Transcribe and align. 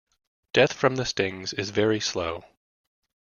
Death 0.51 0.73
from 0.73 0.95
the 0.95 1.05
stings 1.05 1.53
is 1.53 1.69
very 1.69 1.99
slow. 1.99 2.43